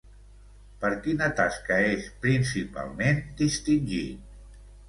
Per 0.83 0.89
quina 1.07 1.27
tasca 1.41 1.77
és, 1.91 2.09
principalment, 2.25 3.23
distingit? 3.43 4.61